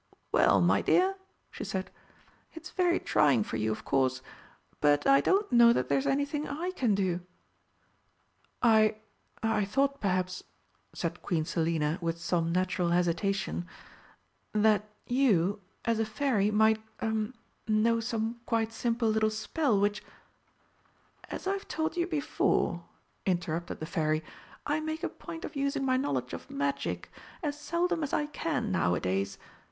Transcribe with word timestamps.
"Well, 0.31 0.61
my 0.61 0.81
dear," 0.81 1.15
she 1.51 1.63
said, 1.63 1.91
"it's 2.53 2.71
very 2.71 2.99
trying 2.99 3.43
for 3.43 3.57
you, 3.57 3.71
of 3.71 3.85
course. 3.85 4.23
But 4.79 5.05
I 5.05 5.21
don't 5.21 5.51
know 5.51 5.73
that 5.73 5.89
there's 5.89 6.07
anything 6.07 6.47
I 6.47 6.71
can 6.71 6.95
do." 6.95 7.19
"I 8.63 8.97
I 9.43 9.63
thought 9.63 10.01
perhaps," 10.01 10.43
said 10.91 11.21
Queen 11.21 11.45
Selina, 11.45 11.99
with 12.01 12.19
some 12.19 12.51
natural 12.51 12.89
hesitation, 12.89 13.67
"that 14.53 14.89
you, 15.05 15.61
as 15.85 15.99
a 15.99 16.05
Fairy, 16.05 16.49
might 16.49 16.81
er 17.03 17.27
know 17.67 17.99
some 17.99 18.39
quite 18.47 18.73
simple 18.73 19.07
little 19.07 19.29
spell 19.29 19.79
which" 19.79 20.03
"As 21.35 21.45
I 21.45 21.53
have 21.53 21.67
told 21.67 21.95
you 21.95 22.07
before," 22.07 22.83
interrupted 23.27 23.79
the 23.79 23.85
Fairy, 23.85 24.23
"I 24.65 24.79
make 24.79 25.03
a 25.03 25.09
point 25.09 25.45
of 25.45 25.55
using 25.55 25.85
my 25.85 25.95
knowledge 25.95 26.33
of 26.33 26.49
Magic 26.49 27.11
as 27.43 27.59
seldom 27.59 28.01
as 28.01 28.13
I 28.13 28.25
can 28.25 28.71
nowadays. 28.71 29.37